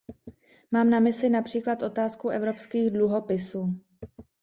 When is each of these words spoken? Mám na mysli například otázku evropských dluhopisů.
Mám 0.71 0.89
na 0.89 0.99
mysli 0.99 1.29
například 1.29 1.81
otázku 1.81 2.29
evropských 2.29 2.91
dluhopisů. 2.91 3.79